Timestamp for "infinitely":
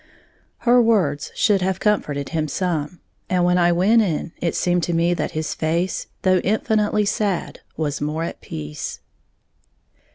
6.39-7.05